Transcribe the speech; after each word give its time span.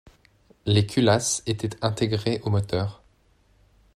Les 0.65 0.87
culasses 0.87 1.43
étaient 1.45 1.77
intégrées 1.85 2.41
au 2.43 2.49
moteur. 2.49 3.03